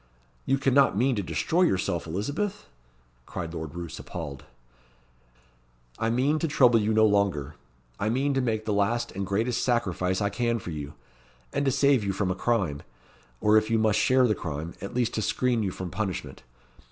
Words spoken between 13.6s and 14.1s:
you must